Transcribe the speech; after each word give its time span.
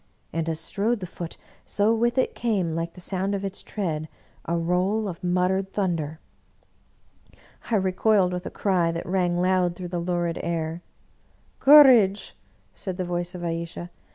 And, 0.33 0.49
as 0.49 0.59
strode 0.59 0.99
the 0.99 1.05
Foot, 1.05 1.37
so 1.63 1.93
with 1.93 2.17
it 2.17 2.33
came, 2.33 2.73
like 2.73 2.93
the 2.93 2.99
sound 2.99 3.35
of 3.35 3.45
its 3.45 3.61
tread, 3.61 4.09
a 4.45 4.57
roll 4.57 5.07
of 5.07 5.23
muttered 5.23 5.73
thunder. 5.73 6.19
I 7.69 7.75
recoiled, 7.75 8.33
with 8.33 8.47
a 8.47 8.49
cry 8.49 8.91
that 8.91 9.05
rang 9.05 9.39
loud 9.39 9.75
through 9.75 9.89
the 9.89 9.99
lurid 10.01 10.39
air." 10.41 10.81
Courage!" 11.59 12.35
said 12.73 12.97
the 12.97 13.05
voice 13.05 13.35
of 13.35 13.43
Ayesha. 13.43 13.91